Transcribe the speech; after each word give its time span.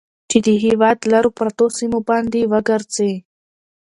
چې 0.29 0.37
د 0.45 0.47
هېواد 0.63 0.97
لرو 1.11 1.29
پرتو 1.37 1.65
سيمو 1.77 1.99
باندې 2.09 2.49
وګرځي. 2.51 3.13